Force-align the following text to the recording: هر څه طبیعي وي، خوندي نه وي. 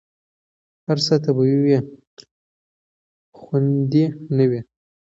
هر 0.87 0.97
څه 1.05 1.13
طبیعي 1.25 1.57
وي، 1.63 1.77
خوندي 3.39 4.05
نه 4.35 4.45
وي. 4.49 4.61